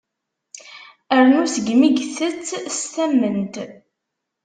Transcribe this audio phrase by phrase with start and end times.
[1.15, 2.45] Arnu seg mi itett
[2.77, 3.55] s tamment.